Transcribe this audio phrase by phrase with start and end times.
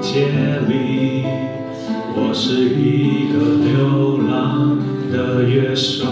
[0.00, 0.26] 界
[0.68, 1.24] 里，
[2.14, 4.78] 我是一个流浪
[5.12, 6.04] 的乐手，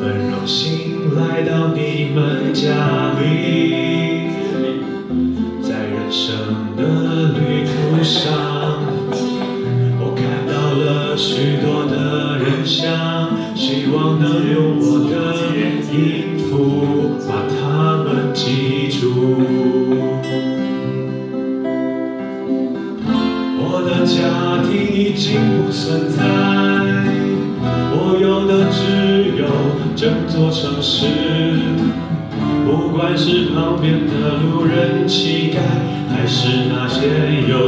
[0.00, 3.21] 很荣幸来到你们家里。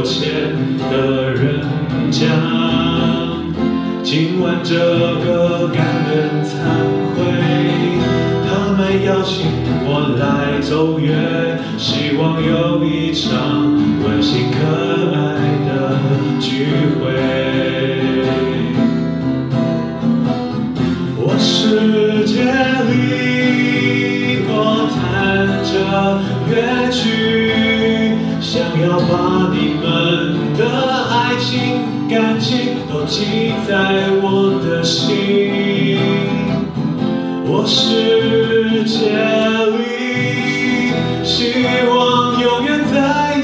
[0.05, 0.55] 钱
[0.91, 1.59] 的人
[2.11, 2.21] 家。
[4.03, 6.53] 今晚这个感恩餐
[7.15, 7.17] 会，
[8.47, 9.33] 他们邀请
[9.83, 10.23] 我来
[10.61, 13.73] 奏乐，希望有一场
[14.03, 14.55] 温馨可
[15.11, 15.17] 爱
[15.65, 15.69] 的
[16.39, 16.45] 聚
[17.01, 17.01] 会。
[21.17, 22.43] 我世界
[22.91, 25.01] 里，我弹
[25.65, 25.73] 着
[26.47, 26.53] 乐
[26.91, 28.53] 曲，想
[28.87, 29.24] 要把。
[30.57, 30.63] 的
[31.09, 33.73] 爱情、感情都记在
[34.21, 35.99] 我的心，
[37.45, 39.09] 我世界
[39.75, 39.83] 里，
[41.25, 41.53] 希
[41.89, 42.95] 望永远在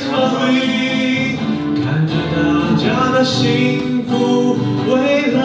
[0.08, 0.10] 同
[0.48, 1.36] 里，
[1.84, 2.40] 看着大
[2.78, 4.56] 家的幸福
[4.88, 5.40] 未来，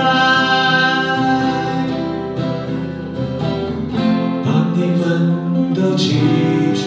[4.45, 4.47] 把
[4.77, 5.03] 你们
[5.75, 6.05] 都记
[6.75, 6.85] 住，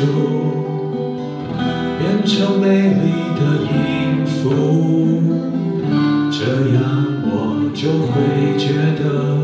[2.00, 3.04] 变成美丽
[3.36, 4.29] 的影。
[6.32, 8.72] 这样我就会觉
[9.02, 9.39] 得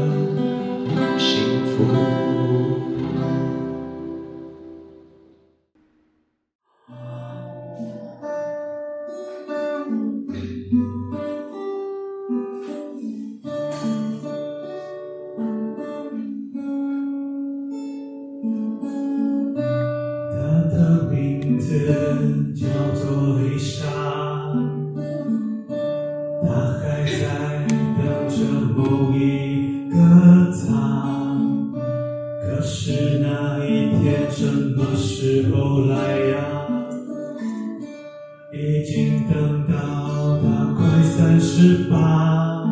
[41.55, 42.67] 翅膀。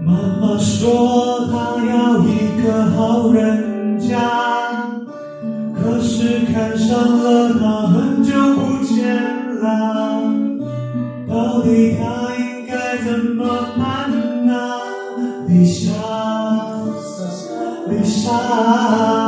[0.00, 4.16] 妈妈说她要一个好人家，
[5.74, 9.12] 可是看上了他很久不见
[9.60, 10.22] 了，
[11.28, 13.44] 到底他应该怎么
[13.76, 14.08] 办
[14.46, 14.54] 呢？
[15.48, 15.90] 丽莎，
[17.88, 19.25] 丽莎。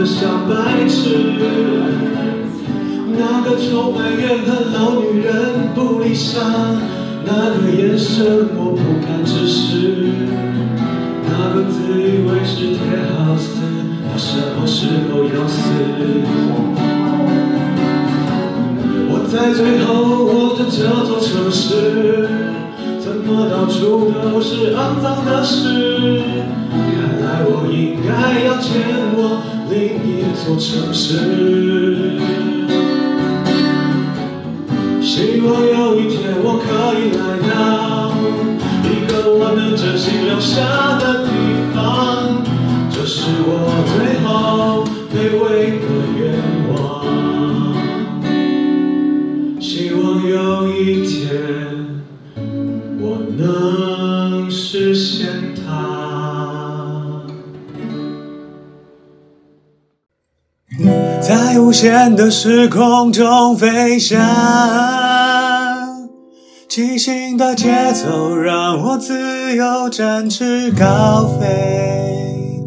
[0.00, 0.96] 得像白痴。
[3.18, 5.30] 那个充满怨恨老女人
[5.74, 6.40] 不理想。
[7.22, 10.08] 那个眼神我不敢直视，
[11.28, 12.80] 那个自以为是铁
[13.14, 13.60] 好死，
[14.08, 15.60] 他什么时候要死？
[19.12, 22.26] 我在最后望着这座城市，
[22.98, 26.22] 怎么到处都是肮脏的事？
[26.72, 28.08] 看来我应该
[28.46, 28.99] 要前往
[29.70, 32.18] 另一座城市。
[35.00, 37.54] 希望有一天我可以来到
[38.84, 40.60] 一个我能真心留下
[40.98, 41.59] 的地方，
[61.80, 64.20] 限的时空中飞翔。
[66.68, 72.60] 即兴的节奏让我自由展翅高飞，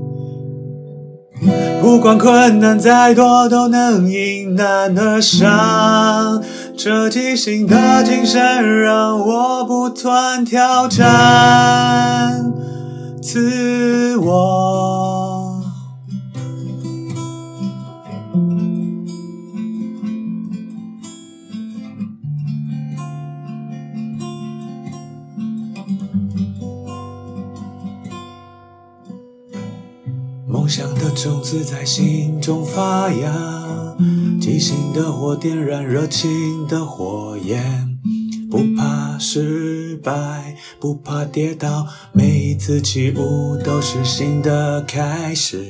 [1.79, 6.43] 不管困难再多都能迎难而上。
[6.75, 12.51] 这即兴的精神让我不断挑战
[13.21, 15.12] 自我。
[30.75, 33.31] 想的种子在心中发芽，
[34.41, 37.99] 即兴的火点燃热情的火焰，
[38.49, 45.63] 不怕失败，不怕跌倒，每一次起舞都是新的开始。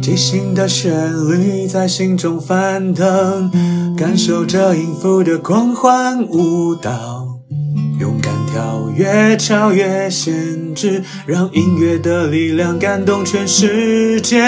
[0.00, 3.50] 即兴的旋律在心中翻腾，
[3.94, 7.26] 感受着音符的狂欢舞蹈。
[8.00, 14.40] 勇敢跳跃，超越限制，让音乐的力量感动全世界。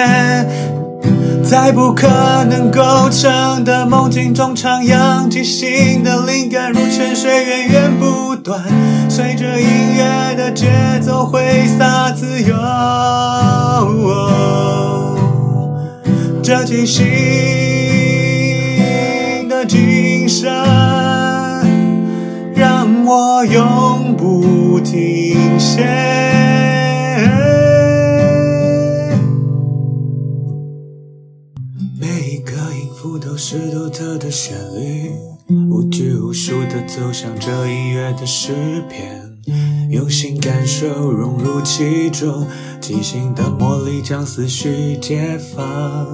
[1.43, 2.07] 在不可
[2.49, 8.63] 能构成的梦境中徜徉，即兴的灵感如泉水源源不断，
[9.09, 10.69] 随着音乐的节
[11.01, 12.55] 奏挥洒自由。
[16.45, 17.09] 这即兴
[19.49, 20.49] 的精神
[22.55, 22.89] 让。
[23.13, 25.30] 我永不停
[25.61, 25.85] 歇，
[32.01, 35.13] 每一个音符都是独特的旋律，
[35.71, 39.21] 无拘无束地走向这音乐的诗篇，
[39.91, 42.47] 用心感受，融入其中，
[42.81, 46.09] 即兴的魔力将思绪解放。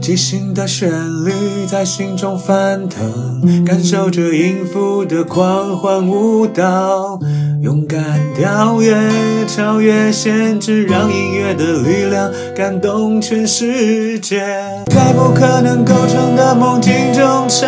[0.00, 0.90] 即兴的旋
[1.24, 1.32] 律
[1.66, 7.18] 在心中翻腾，感受着音符的狂欢舞蹈，
[7.64, 7.98] 勇敢
[8.36, 8.94] 跳跃，
[9.46, 14.40] 超越限制，让音乐的力量感动全世界。
[14.94, 17.66] 在不可能构成的梦境中徜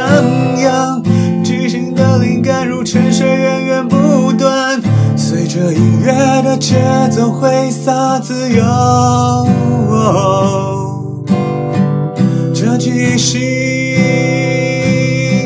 [0.59, 1.03] 徉，
[1.43, 4.79] 即兴的灵感如泉水源源不断，
[5.17, 6.13] 随着音乐
[6.43, 6.75] 的节
[7.11, 8.63] 奏挥洒自由。
[12.55, 13.41] 这即兴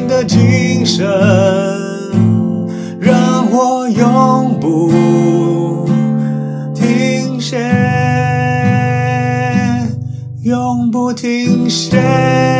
[0.08, 1.06] 的精神，
[3.94, 5.88] 永不
[6.74, 7.58] 停歇，
[10.42, 12.59] 永不停歇。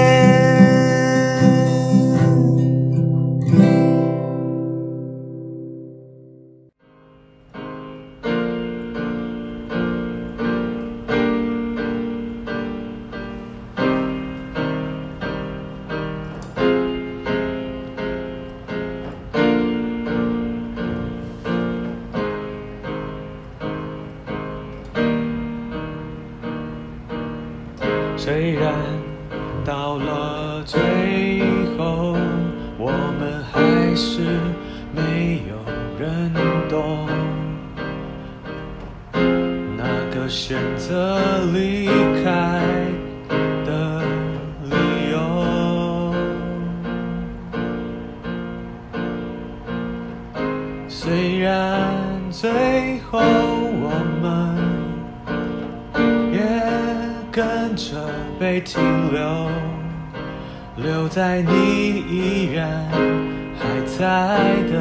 [64.21, 64.75] 爱的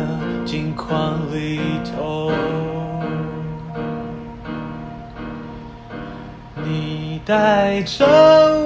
[0.45, 2.29] 镜框里头。
[6.65, 8.05] 你带着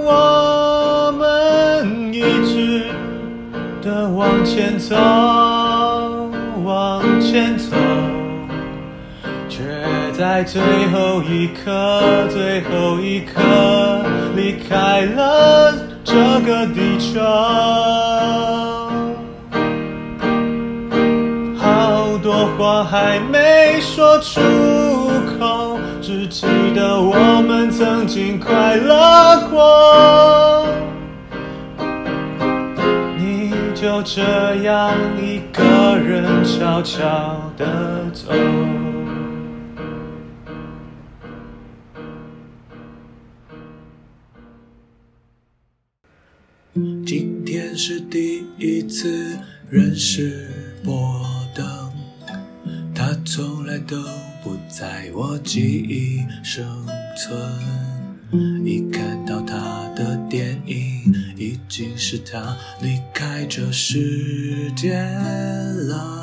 [0.03, 2.88] 我们一直
[3.84, 4.96] 的往前走，
[6.63, 7.75] 往前走。
[9.48, 9.62] 却
[10.12, 10.60] 在最
[10.92, 13.39] 后一刻，最后一刻
[14.36, 15.72] 离开了
[16.03, 17.22] 这个地球。
[22.84, 24.40] 还没说出
[25.40, 30.66] 口，只记得我们曾经快乐过。
[33.18, 34.22] 你就这
[34.63, 38.32] 样一个人悄悄地走。
[47.06, 49.38] 今天是第一次
[49.70, 50.48] 认识
[50.86, 51.12] 我，
[53.88, 54.02] 都
[54.44, 56.66] 不在我记忆生
[57.15, 57.38] 存。
[58.65, 66.22] 一看到他的电影，已经是他离开这世界了。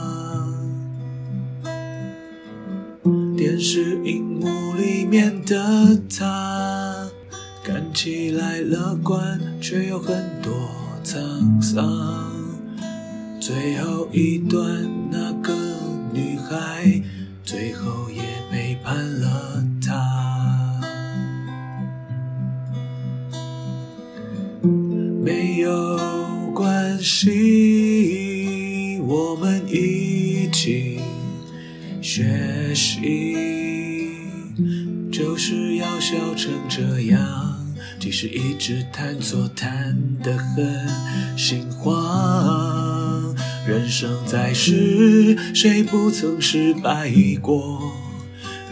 [3.36, 7.08] 电视荧幕里面的他。
[7.62, 10.52] 看起来乐观，却有很多
[11.04, 12.32] 沧桑。
[13.38, 14.89] 最后一段，
[25.60, 25.98] 有
[26.54, 30.98] 关系，我们一起
[32.00, 33.36] 学习，
[35.12, 37.56] 就是要笑成这样。
[37.98, 40.88] 即使一直弹错，弹得很
[41.36, 43.34] 心慌。
[43.68, 47.92] 人生在世，谁不曾失败过？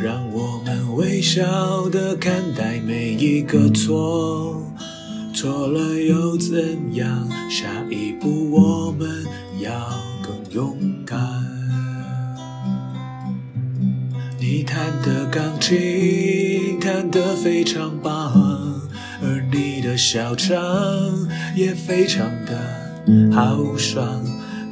[0.00, 4.72] 让我们微笑地看待每一个错，
[5.40, 7.28] 错了又怎样？
[7.48, 9.24] 下一步我们
[9.60, 9.70] 要
[10.20, 11.16] 更勇敢。
[14.40, 18.32] 你弹的钢琴弹得非常棒。
[19.22, 20.58] 而你的笑唱
[21.54, 24.20] 也非常的豪爽，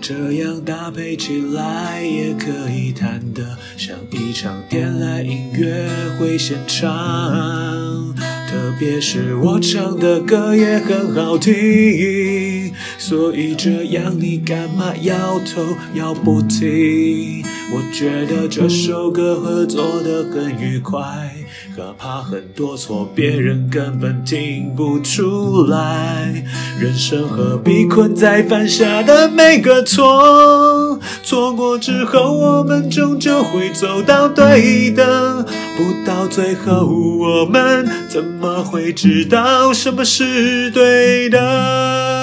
[0.00, 8.35] 这样搭配起来也可以弹得像一场天籁音乐会现场。
[8.78, 17.44] 别是我唱的歌也很好听，所以这样你干嘛摇头摇不停？
[17.72, 21.02] 我觉得这首歌合作得很愉快。
[21.76, 26.42] 可怕很多错，别人根本听不出来。
[26.80, 30.98] 人生何必困在犯下的每个错？
[31.22, 35.44] 错过之后，我们终究会走到对的。
[35.76, 42.15] 不到最后，我们怎么会知道什么是对的？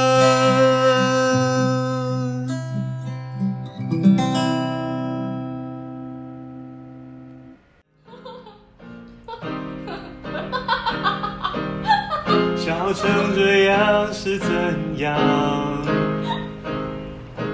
[12.74, 14.50] 笑成这样是怎
[14.98, 15.14] 样？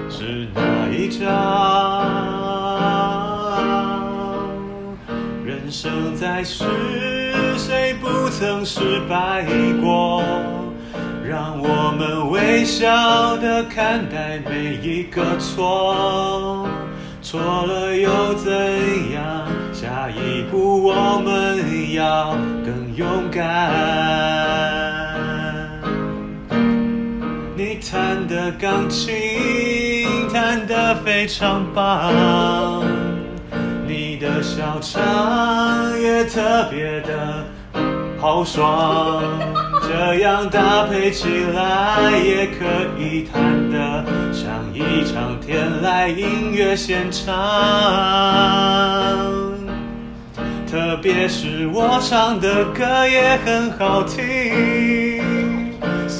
[0.08, 1.28] 是哪一张？
[5.44, 6.64] 人生在世，
[7.58, 9.44] 谁不曾失败
[9.82, 10.22] 过？
[11.28, 16.66] 让我们微笑地看待每一个错，
[17.20, 18.50] 错了又怎
[19.12, 19.46] 样？
[19.72, 24.79] 下一步我们要更勇敢。
[27.90, 29.08] 弹的钢琴
[30.32, 32.84] 弹得非常棒，
[33.84, 37.44] 你的小唱也特别的
[38.20, 39.24] 豪爽，
[39.82, 42.64] 这样搭配起来也可
[42.96, 47.26] 以弹得像一场天籁音乐现场。
[50.70, 55.09] 特别是我唱的歌也很好听。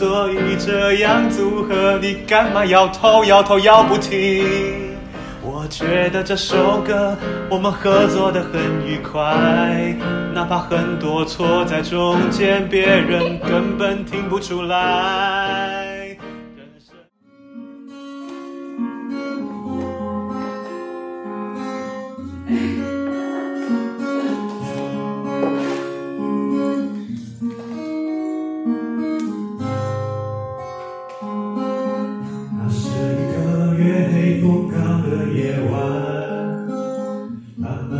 [0.00, 4.96] 所以这样组合，你干嘛摇头摇头摇不停？
[5.42, 7.14] 我觉得这首歌
[7.50, 9.94] 我们合作的很愉快，
[10.32, 15.99] 哪怕很多错在中间，别人根本听不出来。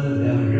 [0.02, 0.59] 两人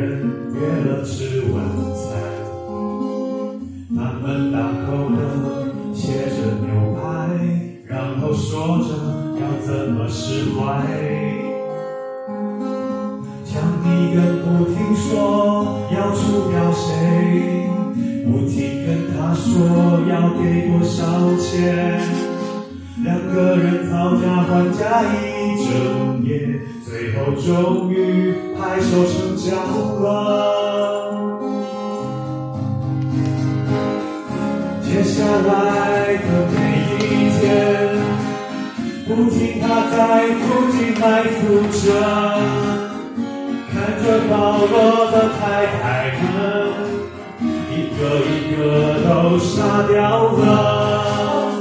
[49.31, 51.53] 都沙掉了，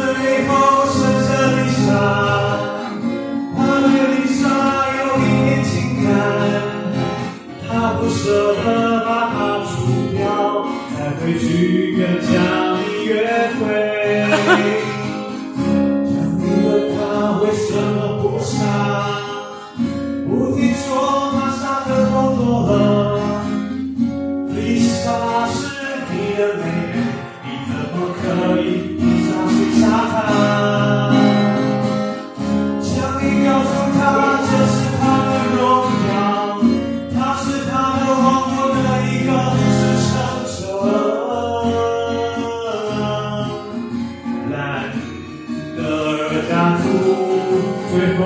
[0.00, 0.84] 最后，
[3.56, 3.94] 他对
[4.98, 5.70] 有一点情
[6.02, 6.10] 感，
[8.00, 8.66] 不舍得
[9.06, 9.70] 把它除
[10.16, 10.26] 掉，
[10.92, 11.46] 才会去
[11.96, 12.34] 跟家
[12.74, 13.08] 里约
[13.60, 14.89] 会。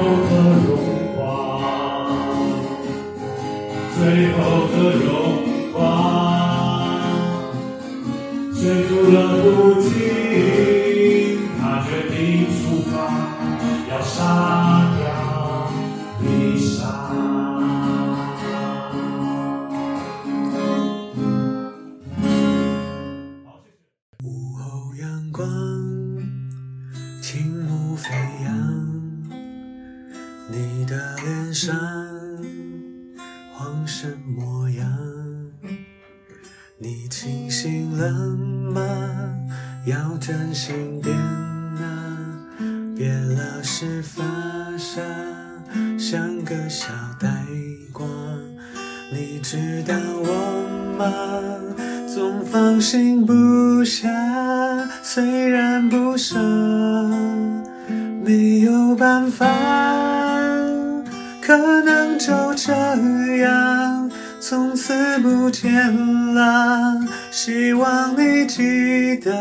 [0.04, 0.32] 最后的
[0.66, 0.68] 荣
[1.16, 1.18] 光，
[3.96, 3.96] 最
[4.32, 4.36] 后
[4.68, 5.08] 的荣
[5.72, 5.78] 光。
[8.52, 9.88] 追逐了不尽，
[11.58, 12.14] 他决定
[12.52, 12.92] 出发，
[13.90, 14.83] 要杀。
[49.14, 50.28] 你知道我
[50.98, 51.12] 吗？
[52.12, 54.08] 总放心不下
[55.02, 56.36] 虽然不舍
[58.24, 59.46] 没有办法
[61.40, 62.72] 可能就这
[63.38, 65.72] 样从此不见
[66.34, 67.00] 了。
[67.30, 69.32] 希望你记得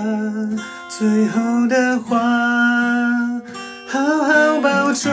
[0.89, 2.19] 最后的话
[3.87, 5.11] 好好保重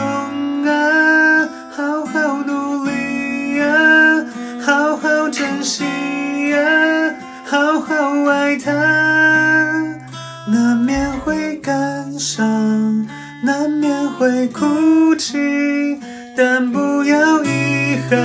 [8.71, 10.51] 爱他。
[10.51, 13.07] 难免会感伤，
[13.45, 15.99] 难免会哭泣，
[16.37, 18.19] 但不要遗憾。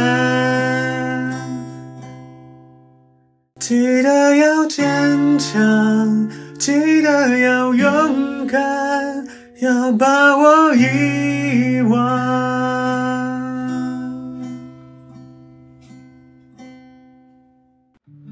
[3.60, 6.30] 记得要坚强。
[6.58, 9.28] 记得要勇敢，
[9.62, 11.96] 要把我遗忘。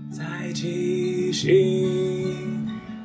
[0.10, 0.24] 在
[0.54, 1.32] 即